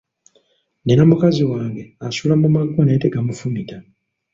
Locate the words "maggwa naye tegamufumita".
2.53-3.75